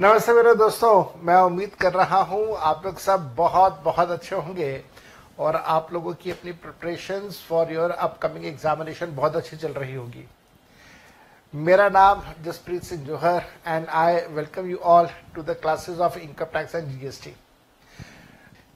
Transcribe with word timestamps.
नमस्ते 0.00 0.32
मेरे 0.32 0.54
दोस्तों, 0.54 1.04
मैं 1.22 1.36
उम्मीद 1.36 1.74
कर 1.80 1.92
रहा 1.92 2.20
हूँ 2.28 2.56
आप 2.58 2.84
लोग 2.84 2.98
सब 2.98 3.24
बहुत 3.36 3.80
बहुत 3.84 4.10
अच्छे 4.10 4.36
होंगे 4.36 4.84
और 5.38 5.56
आप 5.56 5.92
लोगों 5.92 6.12
की 6.22 6.30
अपनी 6.30 6.52
preparation 6.62 7.28
for 7.48 7.72
your 7.72 7.90
upcoming 7.90 8.46
examination 8.46 9.14
बहुत 9.16 9.36
अच्छी 9.36 9.56
चल 9.56 9.72
रही 9.72 9.94
होगी। 9.94 10.24
मेरा 11.54 11.88
नाम 11.88 12.22
Jaspreet 12.44 12.84
Singh 12.84 13.04
Johar 13.06 13.42
and 13.66 13.86
I 13.88 14.16
welcome 14.30 14.70
you 14.70 14.76
all 14.94 15.08
to 15.34 15.42
the 15.42 15.56
classes 15.62 15.98
of 15.98 16.18
income 16.18 16.44
tax 16.54 16.74
and 16.74 16.88
GST 16.88 17.34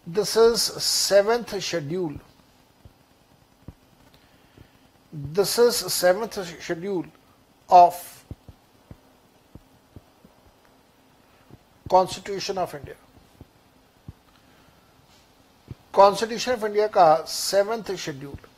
this 0.07 0.37
is 0.37 0.71
seventh 0.83 1.59
schedule 1.71 2.19
this 5.13 5.59
is 5.59 5.85
seventh 5.95 6.43
schedule 6.45 7.11
of 7.71 8.24
constitution 11.87 12.59
of 12.59 12.77
India 12.77 12.97
constitution 15.95 16.53
of 16.53 16.65
India 16.67 16.87
का 16.89 17.15
seventh 17.29 17.95
schedule 17.97 18.49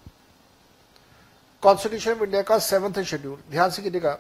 constitution 1.62 2.12
of 2.12 2.22
India 2.24 2.42
का 2.42 2.58
seventh 2.60 3.02
schedule 3.02 3.38
ध्यान 3.50 3.70
से 3.70 3.82
कीजिएगा 3.82 4.18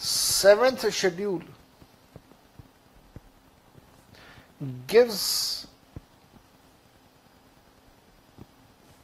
seventh 0.00 0.88
schedule 0.90 1.44
gives 4.90 5.20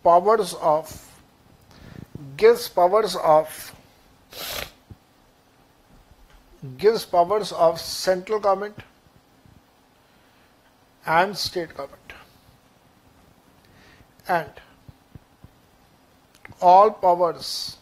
powers 0.05 0.55
of 0.55 0.97
gives 2.37 2.69
powers 2.69 3.17
of 3.17 3.78
gives 6.63 7.05
powers 7.07 7.53
of 7.53 7.81
central 7.81 8.41
government 8.41 8.77
and 11.05 11.37
state 11.37 11.75
government 11.77 12.13
and 14.29 14.51
all 16.61 16.91
powers 16.91 17.77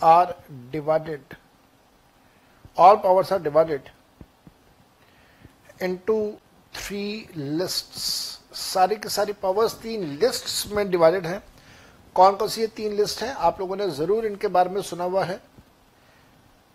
are 0.00 0.36
divided 0.70 1.22
all 2.76 2.98
powers 2.98 3.32
are 3.32 3.38
divided 3.40 3.90
into 5.80 6.38
three 6.74 7.04
lists 7.36 8.02
सारी 8.54 8.96
की 8.96 9.08
सारी 9.08 9.32
powers 9.42 9.74
तीन 9.82 10.02
lists 10.18 10.72
में 10.72 10.90
divided 10.90 11.26
हैं 11.26 11.42
कौन 12.16 12.36
कौन 12.36 12.48
सी 12.48 12.60
ये 12.60 12.66
तीन 12.76 12.92
लिस्ट 12.96 13.22
है 13.22 13.32
आप 13.48 13.60
लोगों 13.60 13.76
ने 13.76 13.88
ज़रूर 13.90 14.26
इनके 14.26 14.48
बारे 14.56 14.70
में 14.70 14.80
सुना 14.82 15.04
हुआ 15.04 15.24
है 15.24 15.40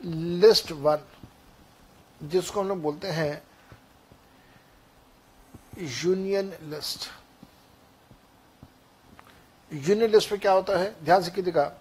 लिस्ट 0.03 0.71
वन, 0.71 1.05
जिसको 2.23 2.61
हम 2.61 2.67
लोग 2.67 2.81
बोलते 2.81 3.07
हैं 3.07 3.43
यूनियन 5.77 6.53
लिस्ट 6.61 7.09
यूनियन 9.73 10.11
लिस्ट 10.11 10.31
में 10.31 10.41
क्या 10.41 10.51
होता 10.51 10.77
है? 10.79 10.95
ध्यान 11.05 11.23
से 11.23 11.31
कीजिएगा। 11.31 11.71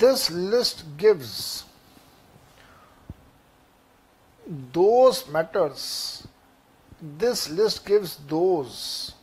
This 0.00 0.30
list 0.30 0.84
gives 0.86 1.64
those 4.72 5.26
matters, 5.28 6.26
this 7.00 7.48
list 7.50 7.86
gives 7.86 8.16
those 8.28 9.14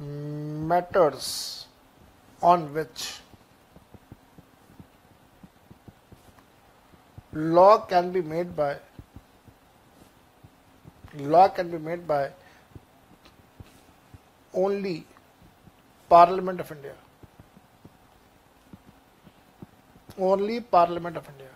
matters 0.00 1.66
on 2.42 2.72
which 2.74 3.20
law 7.32 7.78
can 7.78 8.10
be 8.10 8.20
made 8.22 8.54
by 8.56 8.76
law 11.14 11.48
can 11.48 11.70
be 11.70 11.78
made 11.78 12.06
by 12.06 12.30
only 14.54 15.04
parliament 16.08 16.60
of 16.60 16.70
india. 16.72 16.94
Only 20.18 20.60
parliament 20.60 21.16
of 21.16 21.28
india. 21.28 21.48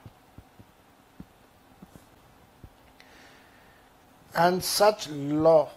And 4.34 4.62
such 4.62 5.08
law 5.08 5.68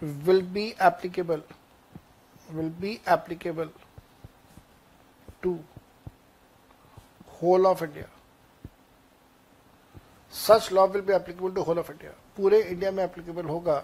will 0.00 0.42
be 0.42 0.74
applicable 0.78 1.42
will 2.52 2.68
be 2.68 3.00
applicable 3.06 3.70
to 5.42 5.58
whole 7.44 7.66
of 7.66 7.84
India 7.84 8.08
such 10.32 10.72
law 10.72 10.86
will 10.86 11.02
be 11.02 11.12
applicable 11.12 11.54
to 11.54 11.62
whole 11.62 11.78
of 11.78 11.90
India 11.92 12.12
पूरे 12.36 12.60
India 12.62 12.90
में 12.90 13.04
applicable 13.04 13.46
होगा 13.46 13.82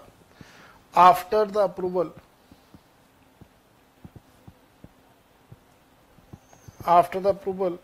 after 0.95 1.51
the 1.51 1.57
approval 1.59 2.11
after 6.89 7.21
the 7.21 7.27
approval 7.27 7.79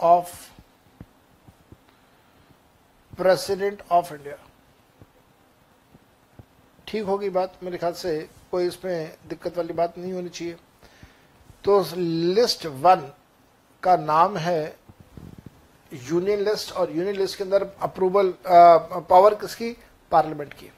of 0.00 0.34
president 3.12 3.82
of 3.92 4.12
India 4.14 4.36
ठीक 6.86 7.04
होगी 7.04 7.28
बात 7.30 7.58
मेरे 7.62 7.78
ख्याल 7.78 7.92
से, 7.92 8.28
कोई 8.50 8.66
इसमें 8.66 9.16
दिक्कत 9.28 9.56
वाली 9.56 9.72
बात 9.72 9.98
नहीं 9.98 10.12
होनी 10.12 10.28
चाहिए। 10.28 10.56
तो 11.64 11.82
लिस्ट 12.34 12.66
वन 12.66 13.10
का 13.82 13.96
नाम 13.96 14.36
है 14.36 14.76
यूनियन 15.92 16.40
लिस्ट 16.44 16.72
और 16.72 16.90
यूनियन 16.90 17.16
लिस्ट 17.16 17.36
के 17.38 17.44
अंदर 17.44 17.66
अप्रूवल 17.82 18.32
पावर 18.46 19.34
किसकी? 19.34 19.70
पार्लियामेंट 20.10 20.52
की। 20.54 20.70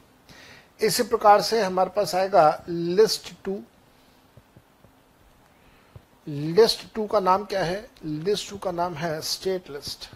इसी 0.80 1.02
प्रकार 1.02 1.42
से 1.42 1.62
हमारे 1.62 1.90
पास 1.96 2.14
आएगा 2.14 2.64
लिस्ट 2.68 3.32
टू। 3.44 3.60
लिस्ट 6.28 6.84
टू 6.94 7.06
का 7.06 7.20
नाम 7.20 7.44
क्या 7.44 7.62
है? 7.64 7.88
लिस्ट 8.04 8.50
टू 8.50 8.56
का 8.58 8.70
नाम 8.72 8.94
है 8.94 9.20
स्टेट 9.20 9.70
लिस्ट। 9.70 10.08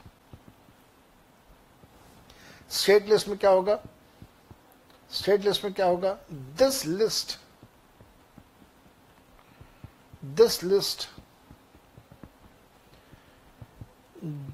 स्टेट 2.71 3.09
लिस्ट 3.09 3.29
में 3.29 3.37
क्या 3.39 3.51
होगा? 3.51 3.79
स्टेट 5.11 5.45
लिस्ट 5.45 5.65
में 5.65 5.73
क्या 5.75 5.87
होगा? 5.87 6.13
This 6.33 6.85
list 6.87 7.39
this 10.25 10.63
list 10.65 11.09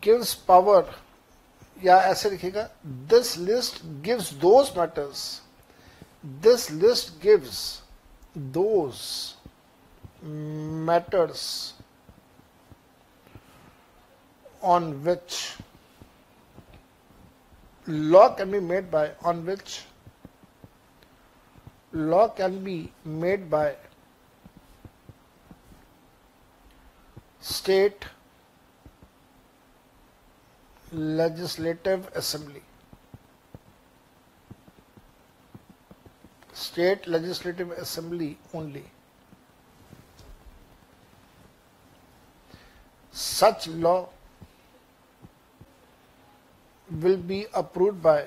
gives 0.03 0.33
power 0.47 0.83
या 1.83 1.97
ऐसे 2.09 2.29
लिखेगा 2.29 2.67
this 3.09 3.37
list 3.37 3.83
gives 4.05 4.33
those 4.41 4.71
matters 4.77 5.23
this 6.43 6.69
list 6.71 7.11
gives 7.23 7.59
those 8.55 9.01
matters 10.87 11.43
on 14.61 15.03
which 15.03 15.55
law 17.87 18.33
can 18.35 18.51
be 18.51 18.59
made 18.59 18.89
by 18.91 19.11
on 19.23 19.45
which 19.45 19.85
law 21.93 22.27
can 22.29 22.63
be 22.63 22.91
made 23.05 23.49
by 23.49 23.75
state 27.41 28.05
legislative 30.92 32.08
assembly. 32.14 32.62
State 36.52 37.06
legislative 37.06 37.70
assembly 37.72 38.38
only. 38.54 38.84
Such 43.10 43.68
law 43.68 44.08
will 47.00 47.16
be 47.16 47.46
approved 47.54 48.02
by 48.02 48.26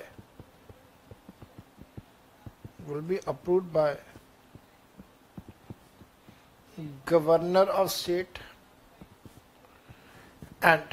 will 2.88 3.02
be 3.02 3.20
approved 3.28 3.72
by 3.74 3.98
governor 7.06 7.62
of 7.62 7.92
state 7.92 8.40
and 10.62 10.84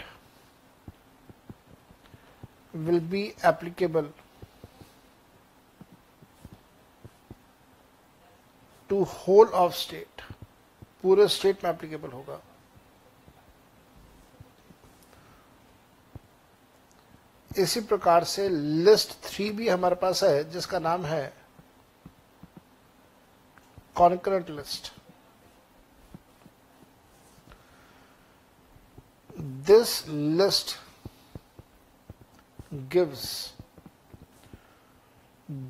will 2.75 3.01
be 3.01 3.35
applicable 3.43 4.07
to 8.91 9.05
whole 9.05 9.53
of 9.65 9.75
state. 9.75 10.23
पूरे 11.03 11.27
state 11.29 11.65
में 11.65 11.71
applicable 11.71 12.11
होगा। 12.11 12.41
इसी 17.59 17.81
प्रकार 17.81 18.25
से 18.25 18.49
list 18.49 19.11
three 19.23 19.51
भी 19.51 19.69
हमारे 19.69 19.95
पास 20.03 20.23
है, 20.25 20.51
जिसका 20.51 20.79
नाम 20.79 21.05
है 21.07 21.33
concurrent 23.97 24.51
list 24.51 24.93
this 29.69 29.91
list 30.39 30.75
gives 32.88 33.52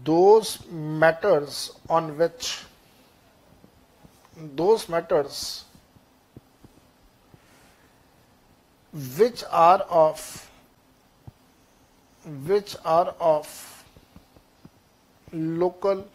those 0.05 0.65
matters 0.71 1.73
on 1.89 2.17
which 2.19 2.65
those 4.55 4.89
matters 4.89 5.65
which 9.17 9.43
are 9.51 9.81
of 9.89 10.51
which 12.47 12.77
are 12.85 13.15
of 13.19 13.85
local 15.33 16.07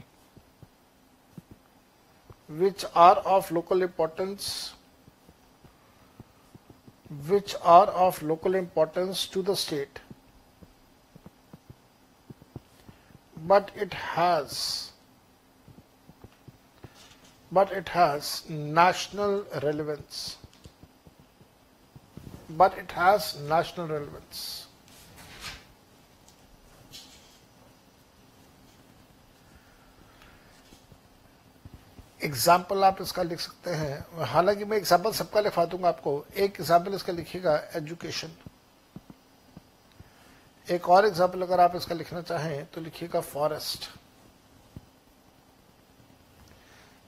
which 2.48 2.86
are 2.96 3.16
of 3.18 3.52
local 3.52 3.82
importance 3.82 4.74
which 7.28 7.56
are 7.62 7.88
of 7.88 8.22
local 8.22 8.56
importance 8.56 9.26
to 9.28 9.42
the 9.42 9.56
state 9.56 10.00
but 13.48 13.72
it 13.76 13.94
has 13.94 14.92
but 17.52 17.72
it 17.72 17.90
has 17.90 18.44
national 18.50 19.46
relevance 19.64 20.38
but 22.52 22.78
it 22.78 22.92
has 22.94 23.36
national 23.50 23.88
relevance 23.90 24.48
example 32.24 32.84
आप 32.84 33.02
इसका 33.02 33.24
लिख 33.24 33.40
सकते 33.40 33.72
हैं 33.72 34.26
हालाँकि 34.28 34.66
मैं 34.66 34.78
example 34.78 35.12
सबका 35.14 35.40
लिखा 35.42 35.66
दूँगा 35.66 35.88
आपको 35.88 36.14
एक 36.36 36.60
एग्ज़ाम्पल 36.60 36.94
इसका 36.96 37.14
लिखिएगा 37.14 37.56
एजुकेशन 37.76 38.32
एक 40.70 40.90
और 40.90 41.06
एग्ज़ाम्पल 41.06 41.42
अगर 41.42 41.60
आप 41.60 41.76
इसका 41.76 41.96
लिखना 41.96 42.22
चाहें 42.22 42.66
तो 42.72 42.82
लिखिएगा 42.82 43.20
फॉरेस्ट 43.24 43.90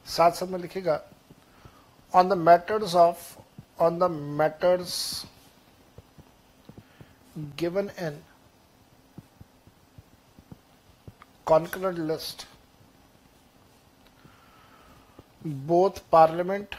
साथ 0.06 0.32
साथ 0.32 0.48
में 0.48 0.60
लिखिएगा 0.60 1.02
on 2.14 2.30
the 2.30 2.38
matters 2.40 2.96
of 2.98 3.82
on 3.84 4.00
the 4.00 4.12
matters 4.38 4.96
given 7.60 7.90
in 8.00 8.22
concurrent 11.48 11.98
list 12.00 12.46
both 15.42 16.10
parliament 16.12 16.76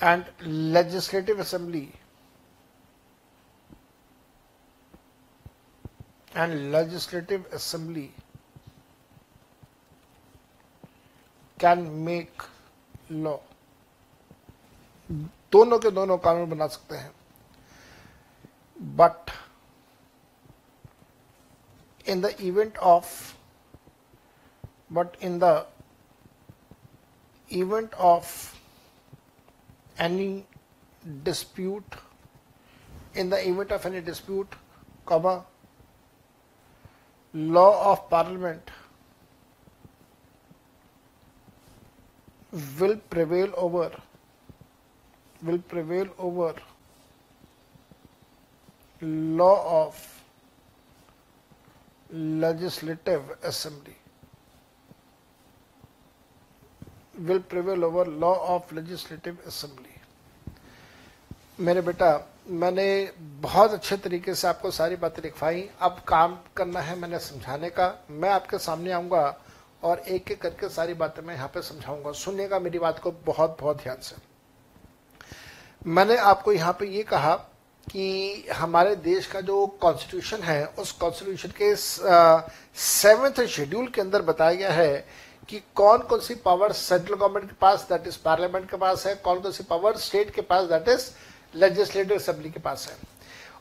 and 0.00 0.24
legislative 0.42 1.38
assembly 1.38 1.92
and 6.36 6.72
legislative 6.72 7.44
assembly 7.52 8.12
can 11.58 11.84
make 12.04 12.42
law 13.10 13.38
दोनों 15.52 15.78
के 15.78 15.90
दोनों 15.90 16.16
कानून 16.18 16.50
बना 16.50 16.66
सकते 16.66 16.96
हैं 16.96 17.12
but 18.96 19.30
in 22.08 22.20
the 22.20 22.34
event 22.48 22.78
of 22.92 23.10
but 24.90 25.16
in 25.20 25.38
the 25.38 25.66
event 27.50 27.92
of 27.98 28.54
any 29.98 30.46
dispute 31.24 31.84
in 33.14 33.30
the 33.30 33.48
event 33.48 33.72
of 33.72 33.84
any 33.86 34.00
dispute 34.00 34.48
comma 35.04 35.44
law 37.33 37.91
of 37.91 38.09
parliament 38.09 38.71
will 42.79 42.97
prevail 43.09 43.53
over 43.55 43.91
will 45.43 45.59
prevail 45.73 46.07
over 46.19 46.53
law 49.01 49.85
of 49.85 49.95
legislative 52.11 53.23
assembly 53.43 53.95
will 57.17 57.39
prevail 57.39 57.85
over 57.85 58.05
law 58.05 58.35
of 58.55 58.71
legislative 58.73 59.39
assembly 59.47 59.89
मेरे 61.65 61.81
बेटा 61.87 62.09
मैंने 62.46 63.10
बहुत 63.42 63.72
अच्छे 63.72 63.96
तरीके 63.96 64.34
से 64.34 64.46
आपको 64.48 64.70
सारी 64.70 64.96
बातें 64.96 65.22
लिखवाई। 65.22 65.68
अब 65.80 66.00
काम 66.08 66.36
करना 66.56 66.80
है 66.80 66.98
मैंने 66.98 67.18
समझाने 67.18 67.70
का। 67.70 67.92
मैं 68.10 68.30
आपके 68.30 68.58
सामने 68.58 68.92
आऊँगा 68.92 69.24
और 69.82 69.98
एक 69.98 70.30
एक 70.30 70.40
करके 70.42 70.68
सारी 70.68 70.94
बातें 70.94 71.22
मैं 71.22 71.34
यहाँ 71.34 71.48
पे 71.54 71.62
समझाऊँगा। 71.62 72.12
सुनिएगा 72.12 72.58
मेरी 72.58 72.78
बात 72.78 72.98
को 72.98 73.10
बहुत 73.26 73.56
बहुत 73.60 73.82
ध्यान 73.82 74.00
से। 74.02 74.16
मैंने 75.86 76.16
आपको 76.16 76.52
यहाँ 76.52 76.72
पे 76.80 76.86
ये 76.86 77.02
कहा 77.02 77.34
कि 77.86 78.46
हमारे 78.54 78.94
देश 78.96 79.26
का 79.26 79.40
जो 79.40 79.66
कॉन्स्टिट्यूशन 79.80 80.42
है, 80.42 80.64
उस 80.68 80.92
कॉन्स्टिट्यूशन 80.92 81.52
के 81.60 81.74
सेवेंथ 81.76 83.46
शेड्यूल 83.46 83.86
के 83.88 84.00
अंदर 84.00 84.22
बताया 84.22 84.54
गया 84.54 84.72
है 84.72 85.06
कि 85.48 85.62
कौन 85.74 85.98
कौन 86.00 86.20
सी 86.20 86.34
पावर 86.34 86.72
सेंट्रल 86.72 87.14
गवर्नमेंट 87.14 87.48
के 87.50 87.56
पास 87.60 87.86
दैट 87.88 88.06
इज़ 88.06 88.16
पार्लियामेंट 88.24 88.70
के 88.70 88.76
पास 88.76 89.06
है 89.06 89.14
कौन 89.14 89.40
कौन 89.40 89.52
सी 89.52 89.64
पावर 89.64 89.96
स्टेट 89.98 90.30
के 90.30 90.40
पास 90.42 90.68
दैट 90.68 90.88
इज़ 90.88 91.10
लेजिस्लेटिव 91.56 92.16
असेंबली 92.16 92.50
के 92.50 92.60
पास 92.60 92.88
है। 92.90 92.96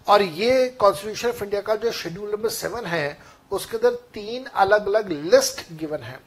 और 0.07 0.21
ये 0.21 0.67
कॉन्स्टिट्यूशन 0.69 1.29
ऑफ़ 1.29 1.43
इंडिया 1.43 1.61
का 1.61 1.75
जो 1.75 1.91
शेड्यूल 1.91 2.31
नंबर 2.31 2.49
सेवन 2.49 2.85
है, 2.85 3.17
उसके 3.51 3.77
अंदर 3.77 3.89
तीन 3.89 4.45
अलग 4.45 4.87
अलग 4.87 5.11
लिस्ट 5.11 5.61
गिवन 5.71 5.99
है। 5.99 6.19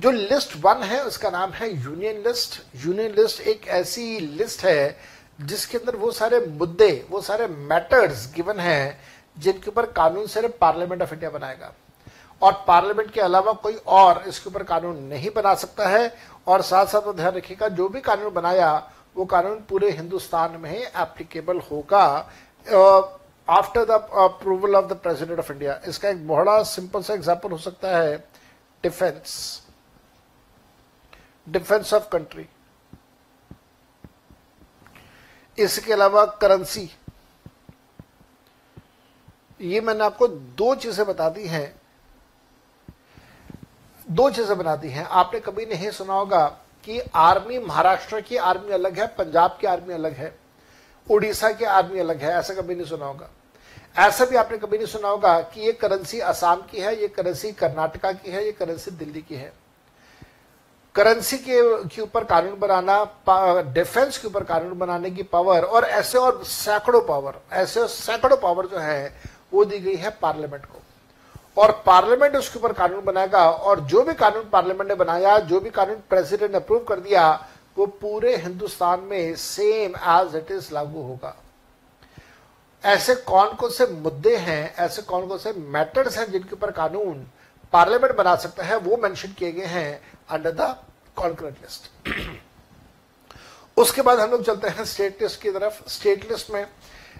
जो 0.00 0.10
लिस्ट 0.10 0.56
वन 0.56 0.82
है, 0.82 1.04
उसका 1.04 1.30
नाम 1.30 1.50
है 1.50 1.84
यूनियन 1.84 2.22
लिस्ट 2.26 2.62
यूनियन 2.76 3.14
लिस्ट 3.14 3.40
एक 3.40 3.68
ऐसी 3.68 4.20
लिस्ट 4.20 4.64
है, 4.64 4.96
जिसके 5.40 5.78
अंदर 5.78 5.96
वो 5.96 6.10
सारे 6.10 6.40
मुद्दे, 6.40 7.06
वो 7.10 7.20
सारे 7.20 7.46
मैटर्स 7.46 8.32
गिवन 8.34 8.60
है, 8.60 9.00
जिनके 9.38 9.68
ऊपर 9.68 9.86
कानून 9.86 10.26
सिर्फ़ 10.26 10.52
पार्लियामेंट 10.60 11.02
ऑफ़ 11.02 11.12
इंडिया 11.12 11.30
बनाएगा। 11.30 11.72
और 12.42 12.64
पार्लियामेंट 12.68 13.10
के 13.10 13.20
अलावा 13.20 13.52
कोई 13.52 13.74
और 13.86 14.24
इसके 14.28 14.50
ऊपर 14.50 14.62
कानून 14.62 14.96
नहीं 14.96 15.30
बना 15.30 15.54
सकता 15.54 15.88
है, 15.88 16.16
और 16.46 16.62
साथ 16.62 16.86
साथ 16.86 17.12
ध्यान 17.12 17.34
रखिएगा, 17.34 17.68
जो 17.68 17.88
भी 17.88 18.00
कानून 18.00 18.34
बनाया 18.34 18.92
वो 19.16 19.24
कानून 19.24 19.60
पूरे 19.68 19.90
हिंदुस्तान 19.90 20.56
में 20.60 20.70
एप्लीकेबल 20.72 21.60
होगा 21.70 22.04
after 23.48 23.84
the 23.84 23.90
approval 24.24 24.74
of 24.76 24.86
the 24.86 24.96
president 25.02 25.38
of 25.38 25.52
India 25.52 25.80
इसका 25.88 26.08
एक 26.08 26.26
बड़ा 26.28 26.62
सिंपल 26.62 27.02
सा 27.02 27.14
एग्ज़ाम्पल 27.14 27.50
हो 27.50 27.58
सकता 27.58 27.96
है 27.96 28.16
डिफेंस 28.84 29.36
डिफेंस 31.46 31.94
ऑफ़ 31.94 32.08
कंट्री 32.12 32.46
इसके 35.58 35.92
अलावा 35.92 36.24
करेंसी 36.40 36.90
ये 39.60 39.80
मैंने 39.80 40.04
आपको 40.04 40.26
दो 40.28 40.74
चीज़ें 40.74 41.06
बता 41.06 41.28
दी 41.28 41.46
हैं। 41.46 41.80
दो 44.06 44.28
चीज़ें 44.30 44.56
बना 44.58 44.76
दी 44.76 44.88
हैं। 44.88 45.04
आपने 45.04 45.40
कभी 45.40 45.66
नहीं 45.66 45.90
सुना 45.90 46.14
होगा 46.14 46.44
कि 46.84 47.00
आर्मी, 47.14 47.58
महाराष्ट्र 47.58 48.20
की 48.20 48.36
आर्मी 48.36 48.72
अलग 48.72 48.98
है, 48.98 49.06
पंजाब 49.08 49.58
की 49.60 49.66
आर्मी 49.66 49.94
अलग 49.94 50.12
है, 50.12 50.34
उड़ीसा 51.06 51.50
की 51.52 51.64
आर्मी 51.64 52.00
अलग 52.00 52.22
है, 52.22 52.32
ऐसा 52.38 52.54
कभी 52.54 52.74
नहीं 52.74 52.86
सुना 52.86 53.06
होगा। 53.06 53.30
ऐसा 53.98 54.24
भी 54.24 54.36
आपने 54.36 54.58
कभी 54.58 54.76
नहीं 54.78 54.86
सुना 54.86 55.08
होगा 55.08 55.40
कि 55.44 55.60
ये 55.60 55.72
करेंसी 55.72 56.20
असम 56.20 56.62
की 56.70 56.80
है, 56.80 57.00
ये 57.00 57.08
करेंसी 57.08 57.52
कर्नाटका 57.52 58.12
की 58.12 58.30
है, 58.30 58.44
ये 58.44 58.52
करेंसी 58.52 58.90
दिल्ली 58.90 59.22
की 59.22 59.34
है। 59.34 59.52
करेंसी 60.94 61.38
के 61.38 62.00
ऊपर 62.02 62.24
कानून 62.24 62.58
बनाना 62.58 63.62
डिफेंस 63.74 64.18
के 64.18 64.28
ऊपर 64.28 64.44
कानून 64.44 64.78
बनाने 64.78 65.10
की 65.10 65.22
पावर 65.22 65.64
और 65.64 65.84
ऐसे 65.84 66.18
और 66.18 66.42
सैकड़ों 66.44 67.00
पावर 67.00 67.40
ऐसे 67.52 67.86
सैकड़ों 67.88 68.36
पावर 68.36 68.66
जो 68.66 68.78
है, 68.78 69.12
वो 69.52 69.64
दी 69.64 69.78
गई 69.78 69.96
है 69.96 70.10
पार्लियामेंट 70.22 70.64
को। 70.66 70.79
और 71.56 71.70
पार्लियामेंट 71.86 72.36
उसके 72.36 72.58
ऊपर 72.58 72.72
कानून 72.72 73.04
बनाएगा 73.04 73.50
और 73.50 73.80
जो 73.82 74.02
भी 74.02 74.14
कानून 74.14 74.48
पार्लियामेंट 74.50 74.88
ने 74.88 74.94
बनाया, 74.94 75.38
जो 75.38 75.60
भी 75.60 75.70
कानून 75.70 75.96
प्रेसिडेंट 76.10 76.50
ने 76.50 76.56
अप्रूव 76.56 76.84
कर 76.84 77.00
दिया, 77.00 77.48
वो 77.76 77.86
पूरे 77.86 78.36
हिंदुस्तान 78.36 79.00
में 79.00 79.34
सेम 79.36 79.94
एज 80.10 80.36
इट 80.36 80.50
इज़ 80.50 80.72
लागू 80.74 81.02
होगा। 81.02 81.36
ऐसे 82.84 83.14
कौन 83.14 83.54
कौन 83.54 83.70
से 83.70 83.86
मुद्दे 83.86 84.36
हैं, 84.36 84.74
ऐसे 84.76 85.02
कौन 85.02 85.26
कौन 85.28 85.38
से 85.38 85.52
मैटर्स 85.52 86.18
हैं 86.18 86.30
जिनके 86.32 86.54
ऊपर 86.54 86.70
कानून 86.70 87.26
पार्लियामेंट 87.72 88.14
बना 88.16 88.34
सकता 88.36 88.64
है, 88.64 88.76
वो 88.78 88.96
मेंशन 88.96 89.32
किए 89.32 89.52
गए 89.52 89.66
हैं 89.66 90.00
अंडर 90.30 90.50
द 90.52 90.74
कॉन्क्रेट 91.16 91.54
लिस्ट 91.62 91.90
उसके 93.76 94.02
बाद 94.02 94.18
हम 94.20 94.30
लोग 94.30 94.44
चलते 94.44 94.68
हैं 94.68 94.84
स्टेट 94.84 95.22
लिस्ट 95.22 95.40
की 95.42 95.50
तरफ़। 95.50 95.88
स्टेट 95.88 96.30
लिस्ट 96.30 96.50
में 96.50 96.66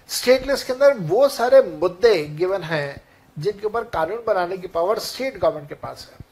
स्टेट 0.09 0.47
लिस्ट 0.47 0.67
के 0.67 0.73
अंदर 0.73 0.97
वो 1.09 1.27
सारे 1.29 1.61
मुद्दे 1.61 2.23
गिवन 2.37 2.63
हैं 2.63 3.01
जिनके 3.41 3.65
ऊपर 3.67 3.83
कानून 3.89 4.23
बनाने 4.27 4.57
की 4.57 4.67
पावर 4.69 4.99
स्टेट 5.01 5.37
गवर्नमेंट 5.37 5.69
के 5.69 5.75
पास 5.77 6.09
है। 6.11 6.29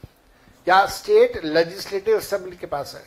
या 0.66 0.84
स्टेट 0.88 1.44
लेजिस्लेटिव 1.44 2.16
असेंबली 2.16 2.56
के 2.56 2.66
पास 2.66 2.94
है। 2.94 3.02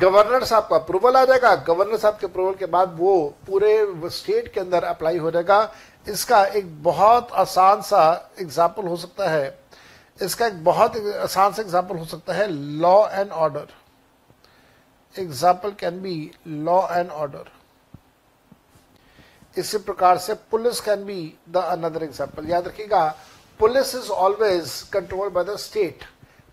गवर्नर 0.00 0.44
साहब 0.44 0.66
का 0.70 0.76
अप्रूवल 0.76 1.16
आ 1.16 1.24
जाएगा। 1.24 1.54
गवर्नर 1.64 1.96
साहब 1.98 2.16
के 2.18 2.26
अप्रूवल 2.26 2.54
के 2.54 2.66
बाद 2.66 2.94
वो 2.98 3.16
पूरे 3.46 4.10
स्टेट 4.10 4.52
के 4.52 4.60
अंदर 4.60 4.84
अप्लाई 4.84 5.18
हो 5.18 5.30
जाएगा। 5.30 5.72
इसका 6.06 6.44
एक 6.46 6.82
बहुत 6.82 7.32
आसान 7.34 7.82
सा 7.82 8.30
एग्ज़ाम्पल 8.40 8.86
हो 8.86 8.96
सकता 8.96 9.28
है। 9.30 9.58
इसका 10.18 10.46
एक 10.46 10.62
बहुत 10.64 10.96
आसान 10.96 11.52
सा 11.52 11.62
एग्ज़ाम्पल 11.62 11.96
हो 11.96 12.04
सकता 12.06 12.34
है 12.34 12.46
law 12.48 13.08
and 13.08 13.30
order 13.32 13.66
example 15.14 15.70
can 15.80 16.00
be 16.02 16.30
law 16.46 16.80
and 16.88 17.10
order 17.12 17.50
इसी 19.56 19.78
प्रकार 19.80 20.18
से 20.18 20.34
police 20.50 20.80
can 20.80 21.04
be 21.04 21.34
the 21.48 21.56
another 21.56 22.02
example 22.02 22.46
याद 22.46 22.66
रखिएगा 22.68 23.04
police 23.60 23.94
is 23.94 24.10
always 24.12 24.70
control 24.92 25.28
by 25.30 25.44
the 25.44 25.56
state 25.58 26.04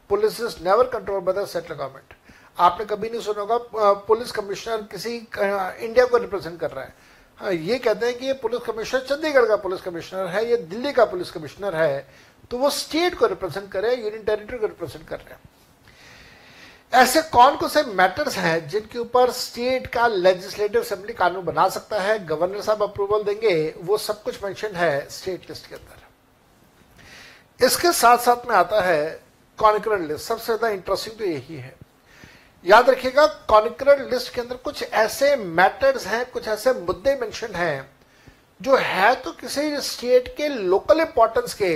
police 0.09 0.39
is 0.41 0.55
never 0.63 0.87
control 0.89 1.21
by 1.21 1.35
the 1.35 1.45
central 1.47 1.75
government 1.75 2.13
आपने 2.57 2.85
कभी 2.85 3.09
नहीं 3.09 3.21
सुना 3.21 3.41
होगा 3.41 3.93
पुलिस 4.07 4.31
कमिश्नर 4.31 4.81
किसी 4.91 5.15
इंडिया 5.15 6.05
को 6.05 6.17
रिप्रेजेंट 6.17 6.59
कर 6.59 6.71
रहा 6.71 6.83
है। 6.83 6.93
हाँ 7.39 7.51
ये 7.53 7.77
कहते 7.79 8.05
हैं 8.05 8.17
कि 8.17 8.25
ये 8.25 8.33
पुलिस 8.41 8.61
कमिश्नर 8.63 8.99
चंडीगढ़ 9.01 9.45
का 9.45 9.55
पुलिस 9.57 9.81
कमिश्नर 9.81 10.27
है, 10.27 10.49
ये 10.49 10.57
दिल्ली 10.57 10.91
का 10.93 11.05
पुलिस 11.05 11.31
कमिश्नर 11.31 11.75
है 11.75 12.07
तो 12.51 12.57
वो 12.57 12.69
स्टेट 12.71 13.15
को 13.15 13.25
रिप्रेजेंट 13.27 13.71
कर 13.71 13.81
रहे 13.81 13.95
हैं 13.95 14.03
यूनियन 14.03 14.23
टेरिटरी 14.23 14.57
को 14.57 14.65
रिप्रेजेंट 14.65 15.07
कर 15.07 15.17
रहे 15.17 15.33
हैं। 15.33 15.39
ऐसे 16.93 17.21
कौन 17.23 17.55
कौन 17.57 17.69
से 17.69 17.83
मैटर्स 17.95 18.37
हैं 18.37 18.67
जिनके 18.69 18.99
ऊपर 18.99 19.31
स्टेट 19.31 19.87
का 19.87 20.07
लेजिस्लेटिव 20.07 20.81
असेंबली 20.81 21.13
कानून 21.13 21.45
बना 21.45 21.67
सकता 21.69 22.01
है 22.01 22.17
गवर्नर 22.27 22.61
साहब 22.61 22.83
अप्रूवल 22.83 23.23
देंगे, 23.23 23.73
वो 23.77 23.97
सब 23.99 24.23
कुछ 24.23 24.43
मेंशन 24.43 24.75
है 24.75 25.07
स्टेट 25.09 25.49
लिस्ट 25.49 25.67
के 25.67 25.75
अंदर। 25.75 26.09
इसके 27.63 27.91
साथ 27.93 28.17
साथ 28.17 28.47
में 28.47 28.55
आता 28.55 28.81
है 28.81 29.21
कॉनिकरल 29.59 30.01
लिस्ट। 30.01 30.25
सबसे 30.25 30.45
ज़्यादा 30.45 30.69
इंटरेस्टिंग 30.69 31.17
तो 31.17 31.25
यही 31.25 31.55
है। 31.55 31.73
याद 32.65 32.89
रखिएगा 32.89 33.25
कॉनिकरल 33.49 34.07
लिस्ट 34.11 34.33
के 34.33 34.41
अंदर 34.41 34.55
कुछ 34.57 34.83
ऐसे 34.83 35.35
मैटर्स 35.35 36.05
हैं, 36.07 36.25
कुछ 36.31 36.47
ऐसे 36.47 36.73
मुद्दे 36.75 37.15
मेंशन 37.15 37.55
हैं, 37.55 37.89
जो 38.61 38.75
है 38.77 39.13
तो 39.15 39.31
किसी 39.33 39.77
स्टेट 39.81 40.27
के 40.37 40.47
लोकल 40.47 40.99
इंपॉर्टेंस 41.01 41.53
के, 41.53 41.73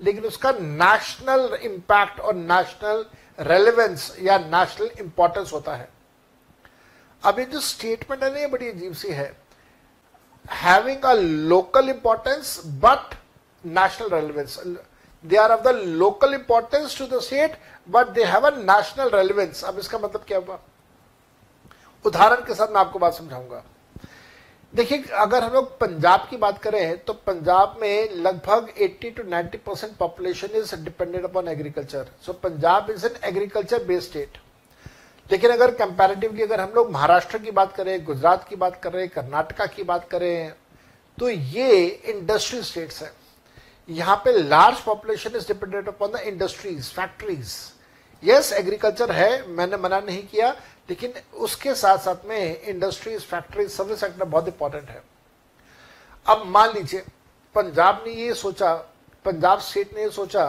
लेकिन 0.00 0.24
उसका 0.24 0.50
नेशनल 0.52 1.58
इंपैक्ट 1.62 2.20
और 2.20 2.34
नेशनल 2.34 3.04
रेलिवेंस 3.38 4.14
या 4.22 4.38
नेशनल 4.40 4.90
इंपॉर्टेंस 5.00 5.52
होता 5.52 5.74
है। 5.76 5.88
ये 7.22 7.44
जो 7.44 7.60
स्टेटमेंट 7.60 8.22
है 8.22 8.32
ना, 8.32 8.38
ये 8.38 8.46
बड़ी 8.46 8.68
अजीब 8.68 8.92
सी 8.94 9.08
है। 9.10 9.32
Having 10.44 11.04
a 11.04 11.12
local 11.14 11.88
importance 11.88 12.60
but 12.84 13.14
national 13.64 14.08
relevance 14.10 14.58
they 15.24 15.36
are 15.36 15.52
of 15.52 15.62
the 15.62 15.68
local 15.76 16.34
importance 16.34 16.98
to 16.98 17.06
the 17.06 17.20
state 17.22 17.58
but 17.88 18.08
they 18.08 18.24
have 18.24 18.46
a 18.46 18.50
national 18.56 19.10
relevance 19.14 19.64
अब 19.64 19.78
इसका 19.78 19.98
मतलब 19.98 20.24
क्या 20.28 20.38
हुआ? 20.38 20.58
उदाहरण 22.04 22.44
के 22.46 22.54
साथ 22.54 22.68
मैं 22.68 22.80
आपको 22.80 22.98
बात 22.98 23.14
समझाऊँगा। 23.14 23.62
देखिए, 24.72 25.02
अगर 25.02 25.44
हम 25.44 25.52
लोग 25.52 25.78
पंजाब 25.78 26.26
की 26.30 26.36
बात 26.36 26.58
करें 26.62 26.98
तो 27.04 27.12
पंजाब 27.26 27.76
में 27.80 28.14
लगभग 28.16 28.68
80 28.82 29.10
to 29.16 29.22
90 29.24 29.58
percent 29.66 29.96
population 29.98 30.56
is 30.56 30.74
dependent 30.76 31.24
upon 31.24 31.48
agriculture 31.48 32.08
so 32.26 32.32
Punjab 32.42 32.90
is 32.90 33.06
an 33.06 33.16
agriculture 33.24 33.84
based 33.84 34.08
state 34.08 34.38
लेकिन 35.30 35.50
अगर 35.50 35.70
कंपैरेटिवली 35.74 36.42
अगर 36.42 36.60
हम 36.60 36.72
लोग 36.74 36.90
महाराष्ट्र 36.92 37.38
की 37.38 37.50
बात 37.50 37.74
करें, 37.76 38.04
गुजरात 38.04 38.46
की 38.48 38.56
बात 38.56 38.80
करें, 38.82 39.08
कर्नाटका 39.08 39.66
की 39.66 39.82
बात 39.82 40.08
करें 40.08 40.52
तो 41.18 41.28
ये 41.28 41.86
इंडस्ट्रियल 41.86 42.64
स्टेट्स 42.64 43.02
है। 43.02 43.10
यहाँ 43.88 44.16
पे 44.24 44.32
large 44.38 44.80
population 44.80 45.36
is 45.36 45.46
dependent 45.48 45.88
upon 45.88 46.10
the 46.12 46.20
industries 46.26 46.90
factories 46.92 47.54
yes 48.22 48.52
agriculture 48.52 49.12
है, 49.12 49.46
मैंने 49.48 49.76
मना 49.76 50.00
नहीं 50.00 50.22
किया, 50.22 50.50
लेकिन 50.90 51.12
उसके 51.36 51.74
साथ 51.74 51.98
साथ 51.98 52.26
में 52.26 52.62
इंडस्ट्रीज़ 52.62 53.22
फैक्ट्रीज 53.22 53.70
सर्विस 53.70 54.00
सेक्टर 54.00 54.24
बहुत 54.24 54.48
इंपॉर्टेंट 54.48 54.88
है। 54.90 55.02
अब 56.26 56.42
मान 56.46 56.72
लीजिए, 56.74 57.00
पंजाब 57.54 58.02
ने 58.06 58.12
ये 58.14 58.34
सोचा, 58.34 58.74
पंजाब 59.24 59.60
स्टेट 59.60 59.94
ने 59.96 60.02
ये 60.02 60.10
सोचा 60.10 60.46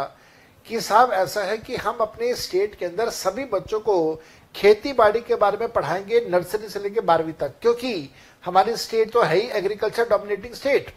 कि 0.67 0.79
साहब 0.81 1.12
ऐसा 1.13 1.43
है 1.43 1.58
कि 1.58 1.75
हम 1.77 1.98
अपने 1.98 2.34
स्टेट 2.36 2.75
के 2.75 2.86
अंदर 2.86 3.10
सभी 3.10 3.46
बच्चों 3.46 3.79
को 3.79 4.22
खेती 4.55 4.93
बाड़ी 4.93 5.22
के 5.22 5.36
बारे 5.36 5.58
में 5.58 5.72
पढ़ाएँगे 5.72 6.19
नर्सरी 6.29 6.69
से 6.69 6.79
लेकर 6.79 7.01
बारहवीं 7.01 7.34
तक, 7.34 7.53
क्योंकि 7.62 8.10
हमारी 8.43 8.75
स्टेट 8.77 9.12
तो 9.12 9.22
है 9.22 9.36
ही 9.36 9.48
एग्रीकल्चर 9.50 10.10
डोमिनेटिंग 10.10 10.53
स्टेट 10.53 10.93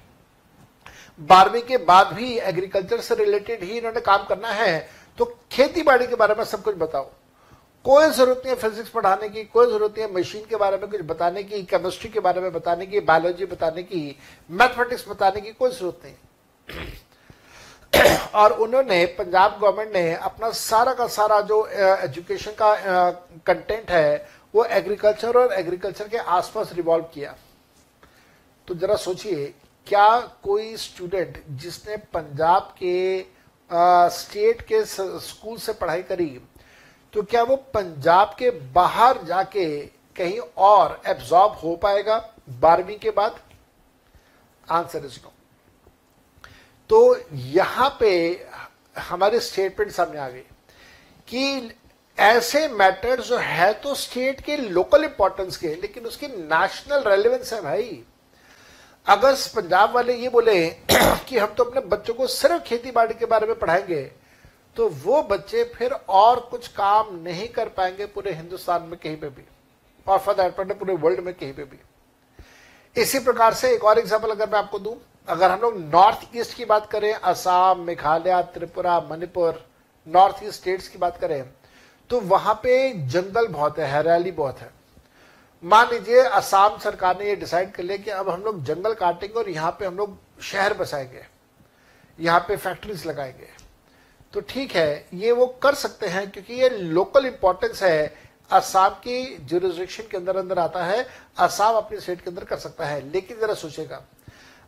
बारहवीं 1.19 1.63
के 1.63 1.77
बाद 1.79 2.13
भी 2.15 2.37
एग्रीकल्चर 2.41 3.01
से 3.01 3.15
रिलेटेड 3.15 3.63
ही 3.63 3.79
इन्होंने 3.79 4.01
काम 4.03 4.25
करना 4.27 4.49
है 4.51 4.89
तो 5.19 5.25
खेती 5.53 5.83
बाड़ी 5.83 6.07
के 6.07 6.15
बारे 6.17 6.35
में 6.35 6.45
सब 6.45 6.63
कुछ 6.63 6.77
बताओ। 6.77 7.11
कोई 7.85 8.09
ज़रूरत 8.09 8.43
नहीं 8.45 8.55
है 8.55 8.61
फिजिक्स 8.61 8.91
पढ़ाने 8.91 9.29
की, 9.29 9.45
कोई 9.45 9.67
ज़रूरत 9.67 9.93
नहीं 9.93 10.07
है 10.07 10.15
मशीन 10.15 10.45
के 10.51 10.57
बारे 10.57 10.77
में 10.77 10.89
कुछ 10.91 11.01
बताने 11.07 11.43
की 11.43 11.63
केमिस्ट्री 11.65 12.11
के 12.11 12.21
बारे 12.21 12.41
में 12.41 12.53
बताने 12.53 12.87
की 12.87 13.01
बायोलॉजी 13.03 13.47
बताने 13.47 13.83
की 13.83 14.17
मैथमेटिक्स 14.51 15.09
बताने 15.09 15.41
की 15.41 15.53
कोई 15.53 15.71
ज़रूरत 15.71 16.01
नहीं। 16.05 16.17
और 18.35 18.53
उन्होंने, 18.55 19.05
पंजाब 19.09 19.59
गवर्नमेंट 19.61 19.93
ने 19.95 20.15
अपना 20.15 20.51
सारा 20.51 20.93
का 20.95 21.07
सारा 21.09 21.41
जो 21.43 21.67
एजुकेशन 21.67 22.51
का 22.63 22.75
कंटेंट 23.47 23.91
है, 23.91 24.29
वो 24.55 24.65
एग्रीकल्चर 24.65 25.37
और 25.39 25.53
एग्रीकल्चर 25.53 26.09
के 26.09 26.19
आसपास 26.19 26.73
रिवॉल्व 26.73 27.05
किया। 27.15 27.35
तो 28.69 28.75
जरा 28.75 28.97
सोचिए 28.97 29.53
क्या 29.87 30.19
कोई 30.43 30.77
स्टूडेंट 30.77 31.43
जिसने 31.61 31.97
पंजाब 32.15 32.75
के 32.79 33.21
आ, 33.71 34.09
स्टेट 34.09 34.61
के 34.63 34.85
स्कूल 34.85 35.57
से 35.59 35.73
पढ़ाई 35.73 36.03
करी 36.03 36.27
तो 37.15 37.23
क्या 37.23 37.43
वो 37.43 37.57
पंजाब 37.75 38.35
के 38.39 38.51
बाहर 38.75 39.23
जाके 39.25 39.67
कहीं 40.17 40.39
और 40.39 41.01
एब्जॉर्ब 41.07 41.53
हो 41.63 41.75
पाएगा 41.77 42.17
बारहवीं 42.61 42.99
के 42.99 43.11
बाद? 43.11 43.41
आंसर 44.67 45.05
इज़ 45.07 45.19
नो 45.25 45.33
तो 46.91 47.17
यहाँ 47.33 47.89
पे 48.01 48.11
हमारे 48.99 49.41
स्टेटमेंट 49.41 49.93
सामने 49.93 50.19
आ 50.19 50.29
गई 50.29 50.41
कि 51.29 51.73
ऐसे 52.19 52.67
मैटर्स 52.69 53.29
जो 53.29 53.37
है 53.39 53.73
तो 53.83 53.95
स्टेट 53.95 54.41
के 54.41 54.57
लोकल 54.57 55.05
इंपॉर्टेंस 55.05 55.57
के 55.57 55.75
लेकिन 55.75 56.07
उसकी 56.07 56.27
नेशनल 56.29 57.05
रेलिवेंस 57.09 57.53
है 57.53 57.61
भाई। 57.63 58.03
अगर 59.07 59.35
पंजाब 59.55 59.95
वाले 59.95 60.15
ये 60.17 60.29
बोले 60.29 60.69
कि 61.29 61.39
हम 61.39 61.55
तो 61.57 61.65
अपने 61.65 61.81
बच्चों 61.89 62.15
को 62.15 62.27
सिर्फ़ 62.29 62.63
खेती 62.65 62.91
बाड़ी 62.91 63.15
के 63.15 63.27
बारे 63.27 63.47
में 63.47 63.59
पढ़ाएँगे 63.59 64.03
तो 64.77 64.89
वो 65.05 65.23
बच्चे 65.23 65.65
फिर 65.75 65.93
और 65.93 66.41
कुछ 66.51 66.69
काम 66.71 67.15
नहीं 67.23 67.49
कर 67.51 67.69
पाएँगे 67.69 68.07
पूरे 68.09 68.33
हिंदुस्तान 68.33 68.83
में 68.83 68.99
कहीं 68.99 69.17
पे 69.17 69.29
भी, 69.29 69.45
और 70.07 70.19
फॉर 70.19 70.35
दैट 70.35 70.59
मैटर 70.59 70.75
पूरे 70.75 70.95
वर्ल्ड 70.97 71.21
में 71.21 71.33
कहीं 71.35 71.53
पे 71.53 71.65
भी। 71.65 71.79
इसी 72.97 73.19
प्रकार 73.21 73.55
से 73.55 73.73
एक 73.75 73.85
और 73.85 73.99
एग्ज़ाम्पल 73.99 74.31
अगर 74.31 74.51
मैं 74.51 74.59
आपको 74.59 74.79
दूँ, 74.79 74.97
अगर 75.29 75.51
हम 75.51 75.61
लोग 75.61 75.79
नॉर्थ 75.85 76.37
ईस्ट 76.37 76.57
की 76.57 76.65
बात 76.65 76.87
करें, 76.91 77.13
Assam, 77.15 77.85
Meghalaya, 77.87 78.43
Tripura, 78.55 78.99
Manipur 79.11 79.65
north 80.07 80.43
east 80.45 80.61
states 80.61 80.89
की 80.89 80.99
बात 80.99 81.17
करें 81.19 81.45
तो 82.11 82.21
वहाँ 82.23 82.55
पे 82.63 82.93
जंगल 82.93 83.47
बहुत 83.49 83.79
है, 83.79 83.91
हरियाली 83.91 84.31
बहुत 84.33 84.59
है। 84.61 84.71
मान 85.63 85.89
लीजिए 85.91 86.21
असम 86.21 86.79
सरकार 86.83 87.19
ने 87.19 87.29
ये 87.29 87.35
डिसाइड 87.37 87.71
कर 87.73 87.83
लिया 87.83 87.97
कि 87.97 88.11
अब 88.11 88.29
हम 88.29 88.43
लोग 88.43 88.63
जंगल 88.65 88.95
काटेंगे 88.95 89.39
और 89.39 89.49
यहाँ 89.51 89.71
पे 89.81 89.87
हम 89.87 89.97
लोग 89.97 90.17
शहर 90.43 90.75
बसाएँगे, 90.75 91.25
यहाँ 92.19 92.41
पे 92.49 92.57
फैक्ट्रीज 92.57 93.07
लगाएँगे। 93.07 93.49
तो 94.35 94.41
ठीक 94.41 94.73
है, 94.73 95.07
ये 95.15 95.33
वो 95.33 95.47
कर 95.63 95.75
सकते 95.75 96.07
हैं 96.07 96.31
क्योंकि 96.31 96.55
ये 96.55 96.69
लोकल 96.71 97.27
इंपॉर्टेंस 97.27 97.83
है। 97.83 98.15
असम 98.51 98.89
की 99.05 99.37
जुरिस्डिक्शन 99.39 100.09
के 100.11 100.17
अंदर 100.17 100.37
अंदर 100.37 100.59
आता 100.59 100.85
है, 100.85 101.07
असम 101.39 101.77
अपने 101.77 102.01
स्टेट 102.01 102.21
के 102.21 102.31
अंदर 102.31 102.45
कर 102.45 102.59
सकता 102.59 102.87
है। 102.87 103.01
लेकिन 103.11 103.41
जरा 103.41 103.55
सोचेगा 103.55 104.03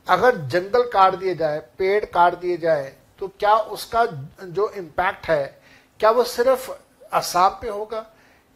अगर 0.06 0.36
जंगल 0.38 0.88
काट 0.90 1.14
दिए 1.14 1.34
जाए, 1.34 1.58
पेड़ 1.78 2.04
काट 2.04 2.34
दिए 2.36 2.56
जाए 2.58 2.92
तो 3.20 3.28
क्या 3.30 3.54
उसका 3.54 4.04
जो 4.42 4.70
इम्पैक्ट 4.70 5.26
है, 5.26 5.60
क्या 6.00 6.10
वो 6.10 6.24
सिर्फ़ 6.24 6.70
असम 7.12 7.58
पे 7.62 7.68
होगा? 7.68 8.06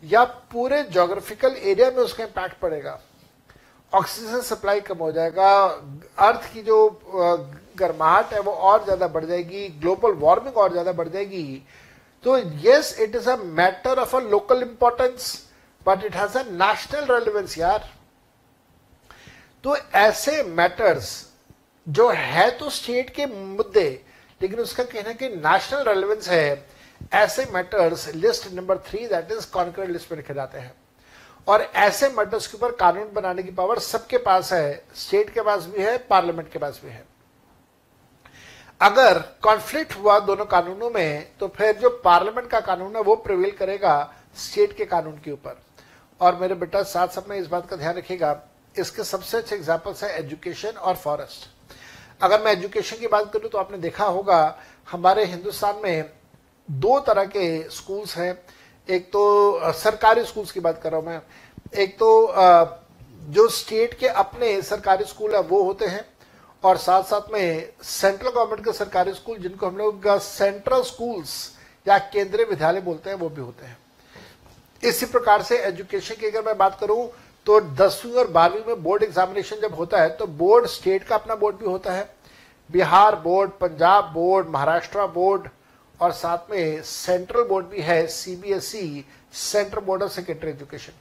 या 0.02 0.24
पूरे 0.52 0.82
जोग्राफिकल 0.84 1.56
एरिया 1.60 1.90
में 1.90 1.98
उसका 1.98 2.24
इम्पैक्ट 2.24 2.58
पड़ेगा। 2.60 2.98
ऑक्सीजन 3.92 4.40
सप्लाई 4.42 4.80
कम 4.80 4.98
हो 4.98 5.10
जाएगा। 5.12 5.50
अर्थ 6.18 6.52
की 6.52 6.62
जो 6.62 6.78
गर्माहट 7.78 8.32
है 8.32 8.40
वो 8.40 8.52
और 8.52 8.84
ज़्यादा 8.84 9.08
बढ़ 9.08 9.24
जाएगी। 9.24 9.68
ग्लोबल 9.80 10.12
वार्मिंग 10.20 10.56
और 10.56 10.72
ज़्यादा 10.72 10.92
बढ़ 10.92 11.08
जाएगी। 11.08 11.62
तो 12.24 12.38
yes 12.64 12.96
it 13.00 13.16
is 13.16 13.28
a 13.30 13.36
matter 13.36 13.98
of 13.98 14.16
a 14.16 14.20
local 14.20 14.62
importance 14.62 15.32
but 15.86 16.04
it 16.04 16.16
has 16.16 16.38
a 16.38 16.42
national 16.44 17.04
relevance 17.12 17.58
यार। 17.58 17.88
तो 19.64 19.76
ऐसे 19.76 20.42
मैटर्स 20.44 21.10
जो 21.86 22.08
है 22.10 22.50
तो 22.58 22.70
स्टेट 22.70 23.10
के 23.10 23.26
मुद्दे, 23.26 23.88
लेकिन 24.40 24.58
उसका 24.60 24.84
कहना 24.84 25.12
कि 25.12 25.28
नेशनल 25.28 25.82
रेलिवेंस 25.84 26.28
है। 26.28 26.54
ऐसे 27.12 27.46
matters 27.52 28.08
list 28.14 28.52
number 28.52 28.78
three 28.88 29.06
that 29.06 29.32
is 29.32 29.50
concurrent 29.50 29.90
list 29.90 30.10
में 30.12 30.18
लिखे 30.18 30.34
जाते 30.34 30.58
हैं। 30.58 30.72
और 31.46 31.62
ऐसे 31.62 32.08
मैटर्स 32.08 32.46
के 32.46 32.56
ऊपर 32.56 32.74
कानून 32.76 33.12
बनाने 33.14 33.42
की 33.42 33.50
पावर 33.50 33.78
सबके 33.80 34.18
पास 34.18 34.52
है 34.52 34.84
स्टेट 34.96 35.30
के 35.34 35.42
पास 35.42 35.66
भी 35.66 35.82
है 35.82 35.96
पार्लियामेंट 36.08 36.50
के 36.52 36.58
पास 36.58 36.80
भी 36.84 36.90
है। 36.90 37.06
अगर 38.80 39.18
कॉन्फ्लिक्ट 39.42 39.96
हुआ 39.96 40.18
दोनों 40.20 40.44
कानूनों 40.46 40.90
में 40.90 41.38
तो 41.40 41.48
फिर 41.48 41.76
जो 41.76 41.88
पार्लियामेंट 42.04 42.50
का 42.50 42.60
कानून 42.60 42.96
है, 42.96 43.02
वो 43.02 43.16
प्रिवेल 43.16 43.50
करेगा 43.50 44.14
स्टेट 44.38 44.76
के 44.76 44.84
कानून 44.84 45.18
के 45.18 45.30
ऊपर। 45.32 45.60
और 46.20 46.36
मेरे 46.36 46.54
बेटा, 46.54 46.82
साथ 46.82 47.08
साथ 47.08 47.28
में 47.28 47.36
इस 47.36 47.46
बात 47.46 47.68
का 47.70 47.76
ध्यान 47.76 47.96
रखिएगा, 47.96 48.40
इसके 48.74 49.04
सबसे 49.04 49.36
अच्छे 49.38 49.56
एग्जाम्पल्स 49.56 50.02
है 50.04 50.10
एजुकेशन 50.18 50.70
और 50.70 50.96
फॉरेस्ट 50.96 51.48
अगर 52.20 52.42
मैं 52.42 52.52
एजुकेशन 52.52 52.96
की 52.96 53.06
बात 53.06 53.32
करूँ 53.32 53.50
तो 53.50 53.58
आपने 53.58 53.78
देखा 53.78 54.04
होगा, 54.06 54.58
हमारे 54.88 55.24
हिंदुस्तान 55.24 55.80
में 55.82 56.10
दो 56.68 56.98
तरह 57.00 57.24
के 57.26 57.48
स्कूल्स 57.70 58.16
हैं। 58.16 58.38
एक 58.88 59.06
तो 59.06 59.72
सरकारी 59.74 60.24
स्कूल्स 60.24 60.52
की 60.52 60.60
बात 60.60 60.80
कर 60.82 60.90
रहा 60.90 61.00
हूँ 61.00 61.06
मैं। 61.06 61.20
एक 61.74 61.96
तो 61.98 62.34
जो 63.28 63.48
स्टेट 63.50 63.94
के 63.94 64.08
अपने 64.08 64.60
सरकारी 64.62 65.04
स्कूल 65.04 65.34
है, 65.34 65.40
वो 65.40 65.62
होते 65.62 65.86
हैं। 65.86 66.04
और 66.62 66.76
साथ 66.78 67.02
साथ 67.04 67.32
में 67.32 67.72
सेंट्रल 67.82 68.30
गवर्नमेंट 68.30 68.64
के 68.64 68.72
सरकारी 68.72 69.12
स्कूल 69.14 69.38
जिनको 69.38 69.66
हम 69.66 69.76
लोग 69.76 70.08
सेंट्रल 70.20 70.82
स्कूल्स 70.84 71.34
या 71.86 71.98
केंद्रीय 71.98 72.46
विद्यालय 72.46 72.80
बोलते 72.80 73.10
हैं, 73.10 73.16
वो 73.16 73.28
भी 73.28 73.40
होते 73.40 73.66
हैं। 73.66 73.76
इसी 74.82 75.06
प्रकार 75.06 75.42
से 75.42 75.58
एजुकेशन 75.58 76.14
की 76.14 76.26
अगर 76.26 76.44
मैं 76.46 76.56
बात 76.58 76.78
करूँ 76.80 77.08
तो 77.46 77.60
दसवीं 77.60 78.12
और 78.12 78.26
बारहवीं 78.28 78.64
में 78.66 78.82
बोर्ड 78.82 79.02
एग्जामिनेशन 79.02 79.60
जब 79.60 79.74
होता 79.74 80.00
है 80.00 80.08
तो 80.16 80.26
बोर्ड 80.26 80.66
स्टेट 80.68 81.04
का 81.04 81.14
अपना 81.14 81.34
बोर्ड 81.34 81.56
भी 81.56 81.66
होता 81.66 81.92
है। 81.92 82.08
Bihar 82.70 83.16
board 83.16 83.50
Punjab 83.60 84.10
board 84.14 84.48
Maharashtra 84.48 85.06
board 85.08 85.48
और 86.00 86.12
साथ 86.12 86.50
में 86.50 86.82
सेंट्रल 86.82 87.44
बोर्ड 87.44 87.66
भी 87.66 87.80
है 87.82 88.06
CBSE 88.06 89.04
central 89.32 89.80
board 89.80 90.02
of 90.02 90.12
secondary 90.12 90.50
education 90.50 90.92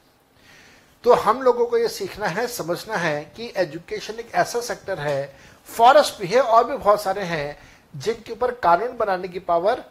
तो 1.04 1.14
हम 1.16 1.42
लोगों 1.42 1.66
को 1.66 1.78
यह 1.78 1.88
सीखना 1.88 2.28
है, 2.28 2.48
समझना 2.48 2.96
है 2.96 3.24
कि 3.36 3.52
एजुकेशन 3.58 4.20
एक 4.20 4.32
ऐसा 4.34 4.60
सेक्टर 4.62 5.00
है, 5.00 5.36
फॉरेस्ट 5.70 6.20
भी 6.22 6.28
है, 6.28 6.42
और 6.42 6.64
भी 6.68 6.78
बहुत 6.78 7.02
सारे 7.02 7.22
हैं, 7.24 7.58
जिनके 7.96 8.32
ऊपर 8.32 8.52
कानून 8.54 8.98
बनाने 8.98 9.28
की 9.28 9.40
पावर 9.40 9.84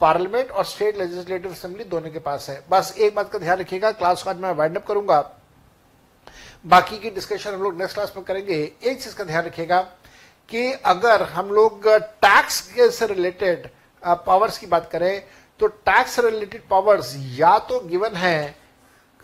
पार्लियामेंट 0.00 0.50
और 0.50 0.64
स्टेट 0.64 0.98
लेजिस्लेटिव 0.98 1.52
असेंबली 1.52 1.84
दोनों 1.84 2.10
के 2.10 2.18
पास 2.18 2.48
है। 2.50 2.62
बस 2.70 2.94
एक 2.98 3.14
बात 3.14 3.30
का 3.32 3.38
ध्यान 3.38 3.58
रखिएगा, 3.58 3.90
क्लास 3.92 4.22
को 4.22 4.30
आज 4.30 4.36
मैं 4.36 4.52
वाइंड 4.52 4.76
अप 4.76 4.86
करूँगा। 4.86 5.20
बाकी 6.66 6.98
की 6.98 7.10
डिस्कशन 7.10 7.54
हम 7.54 7.62
लोग 7.62 7.78
नेक्स्ट 7.78 7.94
क्लास 7.94 8.12
में 8.16 8.24
करेंगे। 8.24 8.60
एक 8.82 9.02
चीज़ 9.02 9.14
का 9.16 9.24
ध्यान 9.24 9.44
रखिएगा 9.44 9.80
कि 10.48 10.70
अगर 10.72 11.22
हम 11.24 11.50
लोग 11.50 11.88
टैक्स 11.88 12.62
से 12.98 13.06
रिलेटेड 13.06 13.68
पावर्स 14.16 14.58
की 14.58 14.66
बात 14.66 14.88
करें 14.90 15.22
तो 15.60 15.66
टैक्स 15.66 16.18
रिलेटेड 16.20 16.68
पावर्स 16.68 17.14
या 17.36 17.58
तो 17.68 17.80
गिवन 17.80 18.14
है 18.16 18.56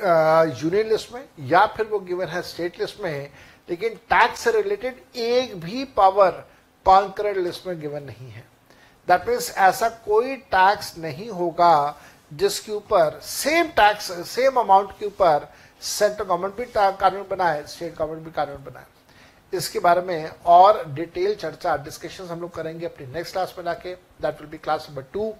यूनियन 0.00 0.88
लिस्ट 0.88 1.12
में, 1.14 1.24
या 1.40 1.66
फिर 1.66 1.86
वो 1.86 1.98
गिवन 2.00 2.28
है 2.28 2.40
स्टेट 2.42 2.80
लिस्ट 2.80 3.00
में, 3.00 3.30
लेकिन 3.68 3.94
टैक्स 4.10 4.46
रिलेटेड 4.48 5.02
एक 5.16 5.54
भी 5.60 5.84
पावर 5.96 6.44
कॉन्करेंट 6.86 7.36
लिस्ट 7.36 7.66
में 7.66 7.80
गिवन 7.80 8.02
नहीं 8.02 8.30
है। 8.30 8.44
दैट 9.08 9.28
मीन्स 9.28 9.50
ऐसा 9.58 9.88
कोई 10.06 10.36
टैक्स 10.36 10.96
नहीं 10.98 11.28
होगा 11.30 12.00
जिसके 12.32 12.72
ऊपर 12.72 13.18
सेम 13.22 13.66
टैक्स 13.76 14.10
सेम 14.28 14.60
अमाउंट 14.60 14.98
के 14.98 15.06
ऊपर 15.06 15.48
सेंट्रल 15.82 16.24
गवर्नमेंट 16.24 16.56
भी 16.56 16.64
कानून 16.74 17.26
बनाए 17.30 17.62
स्टेट 17.66 17.94
गवर्नमेंट 17.96 18.24
भी 18.24 18.30
कानून 18.32 18.64
बनाए। 18.64 18.84
इसके 19.56 19.78
बारे 19.80 20.00
में 20.00 20.30
और 20.54 20.82
डिटेल 20.94 21.34
चर्चा 21.34 21.76
डिस्कशन 21.84 22.24
हम 22.24 22.40
लोग 22.40 22.54
करेंगे 22.54 22.86
अपनी 22.86 23.06
नेक्स्ट 23.12 23.32
क्लास 23.32 23.54
में 23.58 23.64
जाके। 23.64 23.94
That 23.94 24.40
will 24.40 24.50
be 24.50 24.58
class 24.58 24.86
number 24.90 25.02
two 25.12 25.32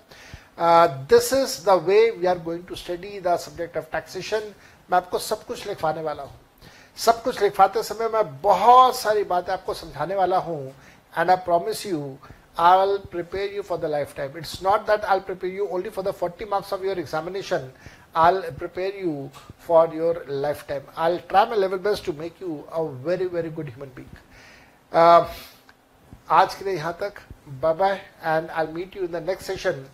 this 1.13 1.33
is 1.33 1.59
the 1.67 1.81
way 1.87 1.99
we 2.11 2.27
are 2.27 2.39
going 2.45 2.65
to 2.67 2.75
study 2.75 3.21
the 3.21 3.37
subject 3.47 3.77
of 3.77 3.85
taxation 3.93 4.53
मैं 4.91 4.97
आपको 4.97 5.19
सब 5.19 5.45
कुछ 5.47 5.67
लिखवाने 5.67 6.03
वाला 6.03 6.23
हूँ। 6.23 6.39
सब 6.97 7.23
कुछ 7.23 7.43
लिखवाते 7.43 7.83
समय 7.83 8.09
मैं 8.09 8.25
बहुत 8.41 8.97
सारी 8.97 9.25
बातें 9.35 9.53
आपको 9.53 9.75
समझाने 9.75 10.15
वाला 10.15 10.39
हूँ। 10.39 10.63
And 11.19 11.31
I 11.31 11.37
promise 11.45 11.87
you 11.87 12.17
I 12.59 12.79
I'll 12.81 12.99
prepare 13.13 13.47
you 13.53 13.63
for 13.69 13.77
the 13.79 13.89
lifetime. 13.89 14.37
It's 14.41 14.63
not 14.63 14.87
that 14.89 15.05
I'll 15.13 15.23
prepare 15.29 15.51
you 15.51 15.65
only 15.77 15.91
for 15.91 16.03
the 16.09 16.13
40 16.13 16.47
marks 16.51 16.69
of 16.73 16.85
your 16.85 16.95
examination. 17.03 17.65
I'll 18.15 18.43
prepare 18.53 18.95
you 18.95 19.31
for 19.59 19.93
your 19.93 20.25
lifetime. 20.27 20.83
I'll 20.97 21.19
try 21.21 21.45
my 21.45 21.57
level 21.57 21.79
best 21.79 22.05
to 22.05 22.13
make 22.13 22.41
you 22.41 22.65
a 22.73 22.89
very, 22.89 23.27
very 23.27 23.51
good 23.51 23.69
human 23.69 23.91
being. 23.91 24.11
Uh, 24.93 25.27
आज 26.31 26.55
के 26.55 26.65
लिए 26.65 26.75
यहाँ 26.75 26.97
तक 27.01 27.15
bye 27.61 27.73
bye 27.75 28.01
and 28.23 28.51
I'll 28.51 28.73
meet 28.73 28.95
you 28.95 29.05
in 29.05 29.13
the 29.13 29.21
next 29.21 29.47
session. 29.47 29.85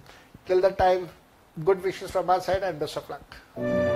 Till 0.46 0.60
that 0.60 0.78
time, 0.78 1.08
good 1.64 1.82
wishes 1.82 2.10
from 2.10 2.30
our 2.30 2.40
side 2.40 2.62
and 2.62 2.78
best 2.78 2.96
of 2.96 3.08
luck. 3.10 3.89